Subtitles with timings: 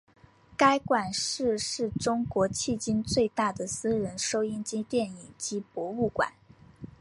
[0.57, 6.33] 该馆是是中国迄今最大的私人收音机电影机博物馆。